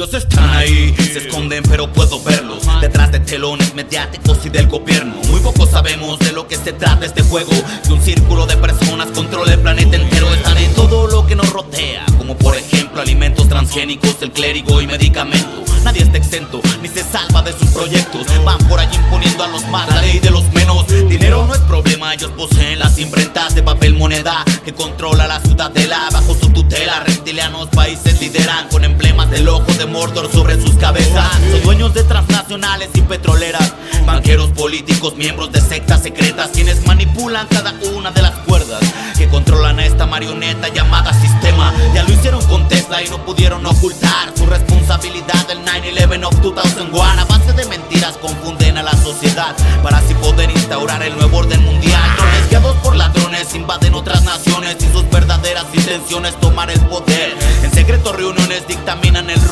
Ellos 0.00 0.14
están 0.14 0.48
ahí, 0.56 0.94
se 0.96 1.18
esconden 1.18 1.62
pero 1.62 1.92
puedo 1.92 2.22
verlos. 2.22 2.66
Detrás 2.80 3.12
de 3.12 3.20
telones 3.20 3.74
mediáticos 3.74 4.38
y 4.46 4.48
del 4.48 4.66
gobierno. 4.66 5.16
Muy 5.28 5.40
poco 5.40 5.66
sabemos 5.66 6.18
de 6.20 6.32
lo 6.32 6.48
que 6.48 6.56
se 6.56 6.72
trata 6.72 7.04
este 7.04 7.22
juego. 7.22 7.50
Que 7.86 7.92
un 7.92 8.00
círculo 8.00 8.46
de 8.46 8.56
personas 8.56 9.08
controla 9.08 9.52
el 9.52 9.60
planeta 9.60 9.96
entero. 9.96 10.32
Están 10.32 10.56
en 10.56 10.72
todo 10.72 11.06
lo 11.06 11.26
que 11.26 11.36
nos 11.36 11.52
rodea 11.52 12.06
Como 12.16 12.34
por 12.34 12.56
ejemplo 12.56 13.02
alimentos 13.02 13.46
transgénicos, 13.46 14.16
el 14.22 14.32
clérigo 14.32 14.80
y 14.80 14.86
medicamentos. 14.86 15.68
Nadie 15.84 16.02
está 16.02 16.16
exento, 16.16 16.62
ni 16.80 16.88
se 16.88 17.04
salva 17.04 17.42
de 17.42 17.52
sus 17.52 17.68
proyectos. 17.68 18.26
Van 18.42 18.56
por 18.68 18.80
allí 18.80 18.96
imponiendo 18.96 19.44
a 19.44 19.48
los 19.48 19.66
más 19.68 19.86
la 19.86 20.00
ley 20.00 20.18
de 20.18 20.30
los 20.30 20.50
menos. 20.54 20.86
Dinero 21.10 21.44
no 21.46 21.54
es 21.54 21.60
problema, 21.60 22.14
ellos 22.14 22.30
poseen 22.30 22.78
las 22.78 22.98
imprentas 22.98 23.54
de 23.54 23.62
papel 23.62 23.94
moneda 23.94 24.44
Que 24.64 24.72
controla 24.72 25.19
emblemas 29.60 29.76
del 29.76 29.76
ojo 29.76 29.78
de 29.78 29.86
Mordor 29.86 30.32
sobre 30.32 30.60
sus 30.60 30.74
cabezas. 30.76 31.30
Son 31.50 31.62
dueños 31.62 31.94
de 31.94 32.04
transnacionales 32.04 32.90
y 32.94 33.02
petroleras. 33.02 33.72
Banqueros 34.06 34.50
políticos, 34.50 35.14
miembros 35.16 35.52
de 35.52 35.60
sectas 35.60 36.02
secretas 36.02 36.50
Quienes 36.52 36.84
manipulan 36.86 37.46
cada 37.48 37.74
una 37.94 38.10
de 38.10 38.22
las 38.22 38.32
cuerdas 38.40 38.80
Que 39.16 39.28
controlan 39.28 39.78
a 39.78 39.84
esta 39.84 40.06
marioneta 40.06 40.68
llamada 40.68 41.12
sistema. 41.12 41.72
Ya 41.94 42.02
lo 42.02 42.12
hicieron 42.12 42.42
con 42.46 42.66
Tesla 42.68 43.02
y 43.02 43.08
no 43.08 43.24
pudieron 43.24 43.64
ocultar 43.66 44.32
su 44.36 44.46
responsabilidad. 44.46 45.46
Del 45.46 45.64
9-11 45.64 46.26
of 46.26 46.34
2001 46.40 47.02
A 47.02 47.24
base 47.24 47.52
de 47.52 47.64
mentiras 47.66 48.16
confunden 48.16 48.78
a 48.78 48.82
la 48.82 48.96
sociedad 48.96 49.54
Para 49.82 49.98
así 49.98 50.14
poder 50.14 50.50
instaurar 50.50 51.02
el 51.02 51.16
nuevo 51.16 51.38
orden 51.38 51.62
mundial. 51.64 52.02
Drones 52.16 52.48
guiados 52.48 52.76
por 52.78 52.96
ladrones 52.96 53.54
invaden 53.54 53.94
otras 53.94 54.24
naciones 54.24 54.76
Y 54.80 54.92
sus 54.92 55.08
verdaderas 55.10 55.66
intenciones 55.72 56.34
tomar 56.40 56.70
el 56.70 56.80
poder. 56.80 57.36
En 57.62 57.70
secreto 57.72 58.12
reuniones 58.12 58.66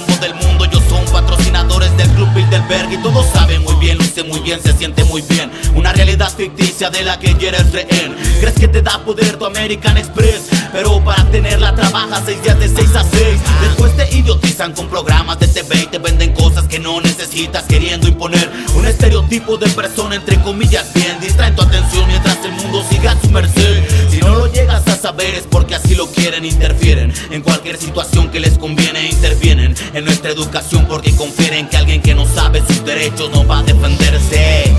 rumbo 0.00 0.16
del 0.20 0.34
mundo. 0.34 0.64
Ellos 0.64 0.82
son 0.88 1.04
patrocinadores 1.06 1.96
del 1.96 2.08
Club 2.10 2.28
Bilderberg 2.34 2.92
Y 2.92 2.96
todos 2.98 3.26
saben 3.32 3.62
muy 3.62 3.74
bien, 3.76 3.98
luce 3.98 4.22
muy 4.24 4.40
bien, 4.40 4.60
se 4.62 4.72
siente 4.72 5.04
muy 5.04 5.22
bien. 5.22 5.50
Una 5.74 5.92
realidad 5.92 6.30
ficticia 6.34 6.90
de 6.90 7.02
la 7.02 7.18
que 7.18 7.34
ya 7.34 7.50
rehén 7.50 8.16
Crees 8.40 8.54
que 8.54 8.68
te 8.68 8.82
da 8.82 8.98
poder 9.04 9.36
tu 9.36 9.44
American 9.44 9.96
Express 9.96 10.48
Pero 10.72 11.02
para 11.04 11.24
tenerla 11.30 11.74
trabajas 11.74 12.22
seis 12.26 12.42
días 12.42 12.58
de 12.58 12.68
6 12.68 12.96
a 12.96 13.04
6 13.04 13.40
Después 13.62 13.96
te 13.96 14.16
idiotizan 14.16 14.72
con 14.72 14.88
programas 14.88 15.38
de 15.38 15.48
TV 15.48 15.82
y 15.82 15.86
te 15.86 15.98
venden 15.98 16.32
cosas 16.32 16.64
que 16.64 16.78
no 16.78 17.00
necesitas 17.00 17.64
Queriendo 17.64 18.08
imponer. 18.08 18.50
Un 18.74 18.86
estereotipo 18.86 19.56
de 19.56 19.68
persona 19.70 20.16
entre 20.16 20.40
comillas 20.40 20.92
bien. 20.94 21.18
Distraen 21.20 21.54
tu 21.54 21.62
atención 21.62 22.06
mientras 22.06 22.44
el 22.44 22.52
mundo 22.52 22.84
siga 22.88 23.12
a 23.12 23.20
su 23.20 23.30
merced. 23.30 24.10
Si 24.10 24.18
no 24.18 24.34
lo 24.34 24.52
llegas 24.52 24.86
a 24.88 24.96
saber 24.96 25.34
es 25.34 25.44
porque 25.50 25.74
así 25.74 25.94
lo 25.94 26.06
quieren 26.10 26.44
Interfieren 26.44 27.12
en 27.30 27.42
cualquier 27.42 27.76
situación 27.76 28.30
que 28.30 28.40
les 28.40 28.58
conviene 28.58 28.79
nuestra 30.02 30.30
educación 30.30 30.86
porque 30.86 31.14
confieren 31.14 31.68
que 31.68 31.76
alguien 31.76 32.00
que 32.00 32.14
no 32.14 32.26
sabe 32.26 32.62
sus 32.66 32.84
derechos 32.84 33.30
no 33.30 33.46
va 33.46 33.58
a 33.58 33.62
defenderse 33.62 34.74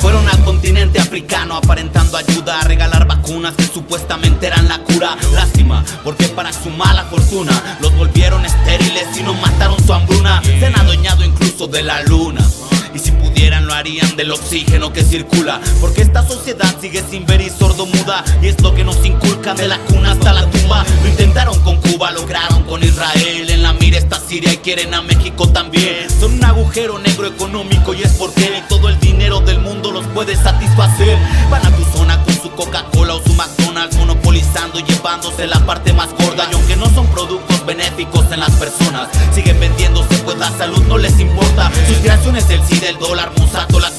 Fueron 0.00 0.28
al 0.28 0.44
continente 0.44 1.00
africano 1.00 1.56
aparentando 1.56 2.18
ayuda 2.18 2.60
a 2.60 2.64
regalar 2.64 3.06
vacunas 3.06 3.54
que 3.54 3.66
supuestamente 3.66 4.48
eran 4.48 4.68
la 4.68 4.78
cura. 4.80 5.16
Lástima, 5.32 5.82
porque 6.02 6.28
para 6.28 6.52
su 6.52 6.68
mala 6.68 7.04
fortuna 7.04 7.78
los 7.80 7.94
volvieron 7.96 8.44
estériles 8.44 9.06
y 9.18 9.22
no 9.22 9.32
mataron 9.34 9.82
su 9.84 9.94
hambruna. 9.94 10.42
Se 10.42 10.66
han 10.66 10.76
adueñado 10.78 11.24
incluso 11.24 11.66
de 11.66 11.82
la 11.82 12.02
luna. 12.02 12.23
Del 14.24 14.32
oxígeno 14.32 14.90
que 14.90 15.04
circula. 15.04 15.60
Porque 15.82 16.00
esta 16.00 16.26
sociedad 16.26 16.74
sigue 16.80 17.04
sin 17.10 17.26
ver 17.26 17.42
y 17.42 17.50
sordo 17.50 17.84
muda 17.84 18.24
Y 18.40 18.48
es 18.48 18.60
lo 18.62 18.74
que 18.74 18.82
nos 18.82 19.04
inculcan 19.04 19.54
de 19.56 19.68
la 19.68 19.78
cuna 19.80 20.12
hasta 20.12 20.32
la 20.32 20.50
tumba. 20.50 20.82
Lo 21.02 21.08
intentaron 21.10 21.60
con 21.60 21.76
Cuba, 21.76 22.10
lograron 22.10 22.62
con 22.64 22.82
Israel 22.82 23.50
En 23.50 23.62
la 23.62 23.74
mira 23.74 23.98
está 23.98 24.18
Siria 24.18 24.54
y 24.54 24.56
quieren 24.58 24.94
a 24.94 25.02
México 25.02 25.46
también. 25.50 26.08
Son 26.08 26.32
un 26.32 26.44
agujero 26.44 26.98
negro 26.98 27.26
económico 27.26 27.92
y 27.92 28.02
es 28.02 28.12
porque 28.12 28.62
todo 28.66 28.88
el 28.88 28.98
dinero 28.98 29.40
del 29.40 29.58
mundo 29.60 29.90
los 29.92 30.06
puede 30.06 30.36
satisfacer. 30.36 31.18
Van 31.50 31.66
a 31.66 31.76
tu 31.76 31.84
zona 31.96 32.22
con 32.24 32.34
su 32.34 32.50
Coca-Cola 32.52 33.16
o 33.16 33.22
su 33.22 33.34
McDonald's 33.34 33.96
Monopolizando 33.96 34.78
y 34.78 34.84
llevándose 34.84 35.46
la 35.46 35.60
parte 35.66 35.92
más 35.92 36.08
gorda. 36.12 36.48
Y 36.50 36.54
aunque 36.54 36.76
no 36.76 36.88
son 36.94 37.06
productos 37.08 37.66
benéficos 37.66 38.24
en 38.32 38.40
las 38.40 38.50
personas 38.52 39.08
Siguen 39.34 39.58
vendiéndose 39.58 40.14
pues 40.18 40.38
la 40.38 40.50
salud 40.56 40.82
no 40.84 40.96
les 40.96 41.18
importa. 41.18 41.70
Sus 41.88 41.98
creaciones 41.98 42.48
el 42.50 42.62
SIDA, 42.64 42.88
el 42.88 42.98
dólar, 42.98 43.32
Monsanto, 43.36 43.80
la 43.80 43.90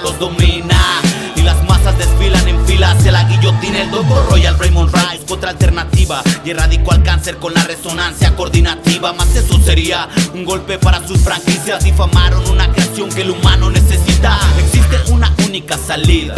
los 0.00 0.18
domina. 0.18 1.00
Y 1.36 1.42
las 1.42 1.62
masas 1.64 1.96
desfilan 1.98 2.46
en 2.48 2.64
fila 2.66 2.92
hacia 2.92 3.12
la 3.12 3.24
guillotina. 3.24 3.82
El 3.82 3.90
doctor 3.90 4.26
Royal 4.30 4.58
Raymond 4.58 4.94
Rice, 4.94 5.24
otra 5.32 5.50
alternativa. 5.50 6.22
Y 6.44 6.50
erradicó 6.50 6.92
al 6.92 7.02
cáncer 7.02 7.36
con 7.38 7.54
la 7.54 7.64
resonancia 7.64 8.34
coordinativa. 8.36 9.12
Más 9.12 9.34
eso 9.34 9.58
sería 9.60 10.08
un 10.32 10.44
golpe 10.44 10.78
para 10.78 11.06
sus 11.06 11.18
franquicias. 11.20 11.84
Difamaron 11.84 12.48
una 12.48 12.70
creación 12.72 13.10
que 13.10 13.22
el 13.22 13.30
humano 13.30 13.70
necesita. 13.70 14.38
Existe 14.58 15.12
una 15.12 15.34
única 15.44 15.76
salida. 15.76 16.34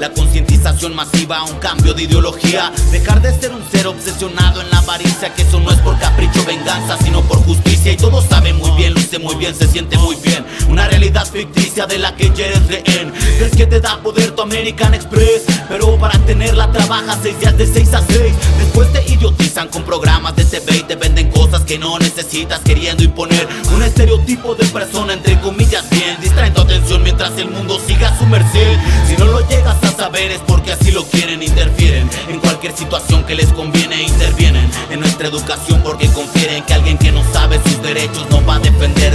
La 0.00 0.10
concientización 0.10 0.94
masiva, 0.94 1.42
un 1.44 1.58
cambio 1.58 1.94
de 1.94 2.04
ideología. 2.04 2.72
Dejar 2.90 3.20
de 3.20 3.38
ser 3.38 3.52
un 3.52 3.62
ser 3.70 3.86
obsesionado 3.86 4.60
en 4.60 4.70
la 4.70 4.78
avaricia 4.78 5.34
Que 5.34 5.42
eso 5.42 5.60
no 5.60 5.70
es 5.70 5.78
por 5.80 5.98
capricho, 5.98 6.44
venganza, 6.44 6.96
sino 7.04 7.22
por 7.22 7.38
justicia. 7.44 7.92
Y 7.92 7.96
todos 7.96 8.24
saben 8.24 8.56
muy 8.56 8.70
bien, 8.72 8.94
luce 8.94 9.18
muy 9.18 9.34
bien, 9.36 9.54
se 9.54 9.66
siente 9.66 9.98
muy 9.98 10.16
bien 10.16 10.47
Una 10.68 10.86
realidad 10.86 11.26
ficticia 11.26 11.86
de 11.86 11.98
la 11.98 12.14
que 12.14 12.30
ya 12.34 12.46
eres 12.46 12.66
rehén 12.68 13.12
Crees 13.38 13.56
que 13.56 13.66
te 13.66 13.80
da 13.80 14.00
poder 14.02 14.32
tu 14.32 14.42
American 14.42 14.94
Express 14.94 15.42
Pero 15.68 15.96
para 15.98 16.18
tenerla 16.20 16.70
trabajas 16.70 17.18
seis 17.22 17.38
días 17.40 17.56
de 17.56 17.66
6 17.66 17.94
a 17.94 18.02
6 18.06 18.34
Después 18.58 18.92
te 18.92 19.12
idiotizan 19.12 19.68
con 19.68 19.82
programas 19.82 20.36
de 20.36 20.44
TV 20.44 20.76
y 20.76 20.82
te 20.82 20.96
venden 20.96 21.30
cosas 21.30 21.62
que 21.62 21.78
no 21.78 21.98
necesitas 21.98 22.60
Queriendo 22.60 23.02
imponer. 23.02 23.48
Un 23.74 23.82
estereotipo 23.82 24.54
de 24.54 24.64
persona 24.66 25.14
entre 25.14 25.38
comillas 25.40 25.88
bien. 25.90 26.16
Distraen 26.20 26.54
tu 26.54 26.60
atención 26.60 27.02
mientras 27.02 27.36
el 27.38 27.50
mundo 27.50 27.80
siga 27.86 28.08
a 28.08 28.18
su 28.18 28.26
merced. 28.26 28.78
Si 29.08 29.16
no 29.16 29.24
lo 29.26 29.46
llegas 29.48 29.82
a 29.82 29.90
saber 29.92 30.30
es 30.30 30.40
porque 30.46 30.72
así 30.72 30.90
lo 30.90 31.04
quieren 31.04 31.42
Interfieren. 31.42 32.08
En 32.28 32.40
cualquier 32.40 32.76
situación 32.76 33.24
que 33.24 33.34
les 33.34 33.52
conviene 33.52 34.02
Intervienen. 34.02 34.70
En 34.90 35.00
nuestra 35.00 35.28
educación 35.28 35.82
porque 35.82 36.08
confieren 36.08 36.64
que 36.64 36.74
alguien 36.74 36.98
que 36.98 37.12
no 37.12 37.22
sabe 37.32 37.60
sus 37.64 37.82
derechos 37.82 38.26
no 38.30 38.44
va 38.44 38.56
a 38.56 38.58
defender 38.60 39.14